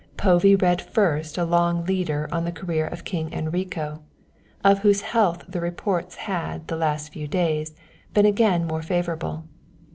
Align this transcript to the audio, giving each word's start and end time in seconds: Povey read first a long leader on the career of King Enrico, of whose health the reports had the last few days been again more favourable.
Povey 0.17 0.55
read 0.55 0.81
first 0.81 1.37
a 1.37 1.45
long 1.45 1.85
leader 1.85 2.27
on 2.31 2.43
the 2.43 2.51
career 2.51 2.87
of 2.87 3.03
King 3.03 3.31
Enrico, 3.31 4.01
of 4.63 4.79
whose 4.79 5.01
health 5.01 5.43
the 5.47 5.61
reports 5.61 6.15
had 6.25 6.67
the 6.67 6.75
last 6.75 7.13
few 7.13 7.27
days 7.27 7.75
been 8.11 8.25
again 8.25 8.65
more 8.65 8.81
favourable. 8.81 9.43